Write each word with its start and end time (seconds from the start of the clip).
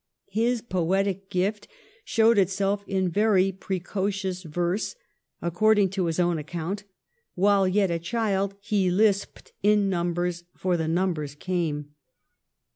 His 0.31 0.63
poetic 0.63 1.29
gift 1.29 1.67
showed 2.03 2.39
itself 2.39 2.83
in 2.87 3.07
very 3.07 3.51
precocious 3.51 4.41
verse; 4.41 4.95
according 5.43 5.89
to 5.91 6.07
his 6.07 6.19
own 6.19 6.39
ac 6.39 6.45
count,' 6.47 6.85
while 7.35 7.67
yet 7.67 7.91
a 7.91 7.99
child' 7.99 8.55
he' 8.71 8.87
hsped 8.89 9.51
in 9.61 9.91
numbers, 9.91 10.43
for 10.57 10.75
the 10.75 10.87
numbers 10.87 11.35
came.' 11.35 11.91